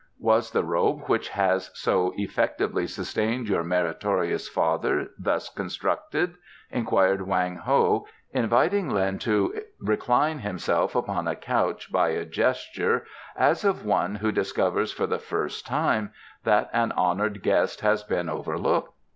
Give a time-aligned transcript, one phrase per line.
[0.17, 6.33] "Was the robe which has so effectively sustained your meritorious father thus constructed?"
[6.71, 13.63] inquired Wang Ho, inviting Lin to recline himself upon a couch by a gesture as
[13.63, 16.11] of one who discovers for the first time
[16.45, 18.91] that an honoured guest has been overlooked.